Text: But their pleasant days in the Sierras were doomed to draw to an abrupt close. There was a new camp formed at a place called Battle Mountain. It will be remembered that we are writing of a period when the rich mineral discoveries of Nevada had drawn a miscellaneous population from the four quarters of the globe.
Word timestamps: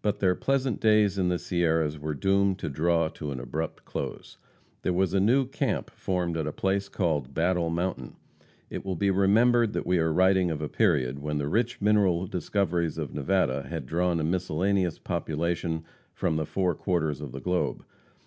But 0.00 0.20
their 0.20 0.34
pleasant 0.34 0.80
days 0.80 1.18
in 1.18 1.28
the 1.28 1.38
Sierras 1.38 1.98
were 1.98 2.14
doomed 2.14 2.58
to 2.60 2.70
draw 2.70 3.08
to 3.08 3.32
an 3.32 3.38
abrupt 3.38 3.84
close. 3.84 4.38
There 4.80 4.94
was 4.94 5.12
a 5.12 5.20
new 5.20 5.44
camp 5.44 5.90
formed 5.90 6.38
at 6.38 6.46
a 6.46 6.52
place 6.54 6.88
called 6.88 7.34
Battle 7.34 7.68
Mountain. 7.68 8.16
It 8.70 8.82
will 8.82 8.96
be 8.96 9.10
remembered 9.10 9.74
that 9.74 9.86
we 9.86 9.98
are 9.98 10.10
writing 10.10 10.50
of 10.50 10.62
a 10.62 10.70
period 10.70 11.18
when 11.18 11.36
the 11.36 11.48
rich 11.48 11.82
mineral 11.82 12.26
discoveries 12.26 12.96
of 12.96 13.12
Nevada 13.12 13.64
had 13.68 13.84
drawn 13.84 14.18
a 14.20 14.24
miscellaneous 14.24 14.98
population 14.98 15.84
from 16.14 16.36
the 16.36 16.46
four 16.46 16.74
quarters 16.74 17.20
of 17.20 17.32
the 17.32 17.40
globe. 17.40 17.84